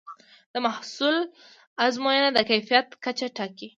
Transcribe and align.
د 0.53 0.55
محصول 0.65 1.17
ازموینه 1.85 2.29
د 2.33 2.39
کیفیت 2.49 2.87
کچه 3.03 3.27
ټاکي. 3.37 3.67